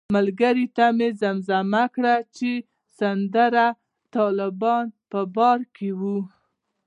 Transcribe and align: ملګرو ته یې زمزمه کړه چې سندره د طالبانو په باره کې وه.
ملګرو 0.15 0.65
ته 0.77 0.85
یې 0.99 1.07
زمزمه 1.21 1.83
کړه 1.95 2.15
چې 2.35 2.51
سندره 2.97 3.65
د 3.75 3.77
طالبانو 4.15 4.93
په 5.11 5.19
باره 5.35 5.65
کې 5.75 5.89
وه. 5.99 6.17